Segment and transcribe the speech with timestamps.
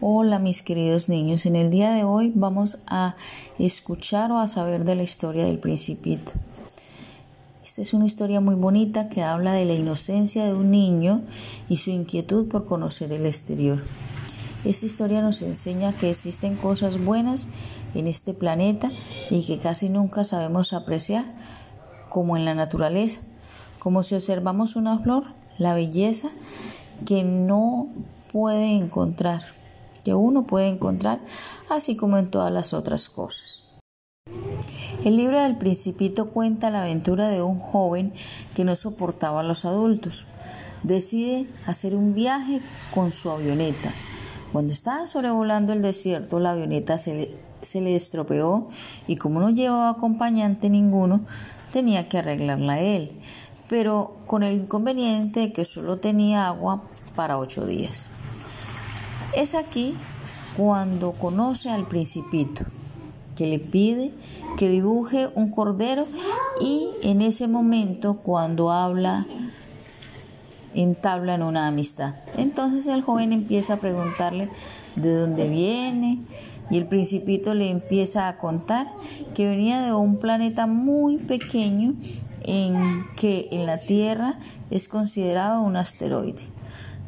[0.00, 3.14] Hola mis queridos niños, en el día de hoy vamos a
[3.60, 6.32] escuchar o a saber de la historia del principito.
[7.64, 11.22] Esta es una historia muy bonita que habla de la inocencia de un niño
[11.68, 13.84] y su inquietud por conocer el exterior.
[14.64, 17.46] Esta historia nos enseña que existen cosas buenas
[17.94, 18.90] en este planeta
[19.30, 21.24] y que casi nunca sabemos apreciar,
[22.08, 23.20] como en la naturaleza,
[23.78, 25.24] como si observamos una flor,
[25.56, 26.30] la belleza
[27.06, 27.86] que no
[28.32, 29.42] puede encontrar,
[30.04, 31.20] que uno puede encontrar,
[31.68, 33.64] así como en todas las otras cosas.
[35.04, 38.12] El libro del principito cuenta la aventura de un joven
[38.54, 40.26] que no soportaba a los adultos.
[40.82, 42.60] Decide hacer un viaje
[42.94, 43.92] con su avioneta.
[44.52, 47.30] Cuando estaba sobrevolando el desierto, la avioneta se le,
[47.62, 48.68] se le estropeó
[49.06, 51.22] y como no llevaba acompañante ninguno,
[51.72, 53.20] tenía que arreglarla él
[53.68, 56.82] pero con el inconveniente de que solo tenía agua
[57.14, 58.10] para ocho días.
[59.36, 59.94] Es aquí
[60.56, 62.64] cuando conoce al principito,
[63.36, 64.12] que le pide
[64.56, 66.04] que dibuje un cordero
[66.60, 69.26] y en ese momento cuando habla
[70.74, 72.14] entablan una amistad.
[72.36, 74.48] Entonces el joven empieza a preguntarle
[74.96, 76.20] de dónde viene
[76.70, 78.86] y el principito le empieza a contar
[79.34, 81.94] que venía de un planeta muy pequeño
[82.42, 84.38] en que en la Tierra
[84.70, 86.42] es considerado un asteroide.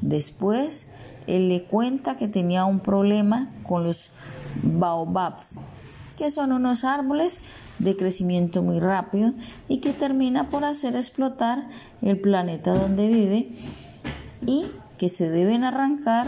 [0.00, 0.86] Después,
[1.26, 4.10] él le cuenta que tenía un problema con los
[4.62, 5.58] baobabs,
[6.16, 7.40] que son unos árboles
[7.78, 9.32] de crecimiento muy rápido
[9.68, 11.68] y que termina por hacer explotar
[12.02, 13.48] el planeta donde vive
[14.46, 14.64] y
[14.98, 16.26] que se deben arrancar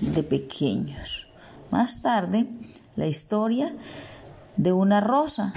[0.00, 1.28] de pequeños.
[1.70, 2.46] Más tarde,
[2.96, 3.74] la historia
[4.56, 5.52] de una rosa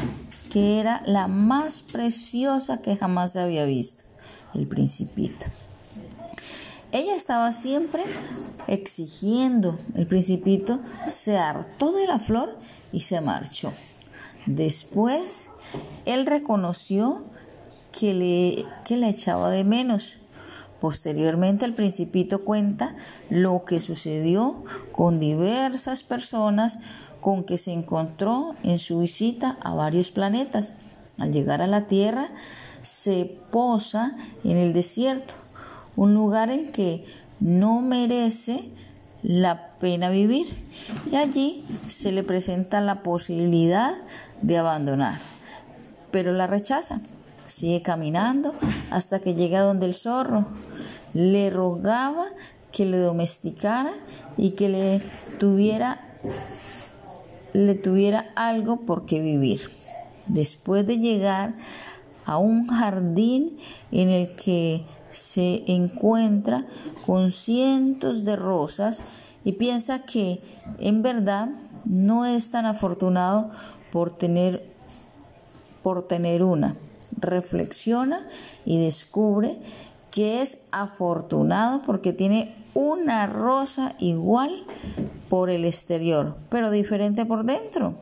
[0.51, 4.03] que era la más preciosa que jamás había visto,
[4.53, 5.45] el principito.
[6.91, 8.03] Ella estaba siempre
[8.67, 9.79] exigiendo.
[9.95, 12.57] El principito se hartó de la flor
[12.91, 13.71] y se marchó.
[14.45, 15.49] Después,
[16.05, 17.23] él reconoció
[17.97, 20.17] que le, que le echaba de menos.
[20.81, 22.95] Posteriormente, el principito cuenta
[23.29, 26.79] lo que sucedió con diversas personas
[27.21, 30.73] con que se encontró en su visita a varios planetas.
[31.19, 32.31] Al llegar a la Tierra,
[32.81, 35.35] se posa en el desierto,
[35.95, 37.05] un lugar en que
[37.39, 38.69] no merece
[39.23, 40.47] la pena vivir
[41.11, 43.93] y allí se le presenta la posibilidad
[44.41, 45.15] de abandonar,
[46.11, 47.01] pero la rechaza.
[47.47, 48.53] Sigue caminando
[48.91, 50.45] hasta que llega donde el zorro
[51.13, 52.27] le rogaba
[52.71, 53.91] que le domesticara
[54.37, 55.01] y que le
[55.37, 55.99] tuviera
[57.53, 59.61] le tuviera algo por qué vivir.
[60.27, 61.53] Después de llegar
[62.25, 63.57] a un jardín
[63.91, 66.65] en el que se encuentra
[67.05, 69.01] con cientos de rosas
[69.43, 70.41] y piensa que
[70.79, 71.49] en verdad
[71.85, 73.51] no es tan afortunado
[73.91, 74.71] por tener
[75.81, 76.75] por tener una.
[77.17, 78.27] Reflexiona
[78.65, 79.57] y descubre
[80.11, 84.63] que es afortunado porque tiene una rosa igual
[85.29, 87.95] por el exterior, pero diferente por dentro.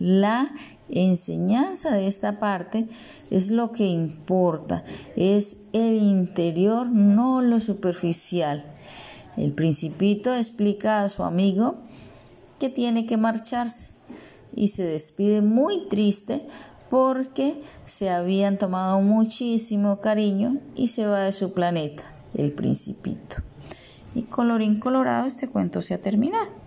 [0.00, 0.50] La
[0.88, 2.88] enseñanza de esta parte
[3.30, 4.82] es lo que importa,
[5.14, 8.64] es el interior, no lo superficial.
[9.36, 11.76] El principito explica a su amigo
[12.58, 13.90] que tiene que marcharse
[14.56, 16.46] y se despide muy triste
[16.88, 23.36] porque se habían tomado muchísimo cariño y se va de su planeta, el principito.
[24.14, 26.59] Y colorín colorado, este cuento se ha terminado.